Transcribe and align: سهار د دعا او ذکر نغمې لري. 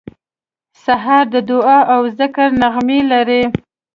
سهار 0.83 1.23
د 1.33 1.35
دعا 1.49 1.79
او 1.95 2.01
ذکر 2.19 2.47
نغمې 2.61 2.99
لري. 3.11 3.43